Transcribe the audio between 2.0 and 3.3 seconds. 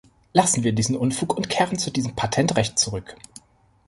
Patentrecht zurück.